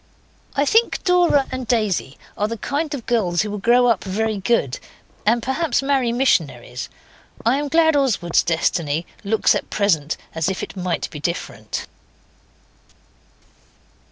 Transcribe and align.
I 0.55 0.65
think 0.65 1.03
Dora 1.03 1.45
and 1.51 1.67
Daisy 1.67 2.17
are 2.35 2.47
the 2.47 2.57
kind 2.57 2.95
of 2.95 3.05
girls 3.05 3.43
who 3.43 3.51
will 3.51 3.59
grow 3.59 3.85
up 3.85 4.03
very 4.03 4.37
good, 4.39 4.79
and 5.27 5.43
perhaps 5.43 5.83
marry 5.83 6.11
missionaries. 6.11 6.89
I 7.45 7.59
am 7.59 7.67
glad 7.67 7.95
Oswald's 7.95 8.41
destiny 8.41 9.05
looks 9.23 9.53
at 9.53 9.69
present 9.69 10.17
as 10.33 10.49
if 10.49 10.63
it 10.63 10.75
might 10.75 11.07
be 11.11 11.19
different. 11.19 11.85